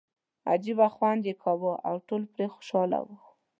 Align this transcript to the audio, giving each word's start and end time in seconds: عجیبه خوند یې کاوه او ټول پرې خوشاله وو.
عجیبه 0.51 0.87
خوند 0.95 1.21
یې 1.27 1.33
کاوه 1.43 1.73
او 1.87 1.95
ټول 2.07 2.23
پرې 2.33 2.45
خوشاله 2.53 2.99
وو. 3.05 3.15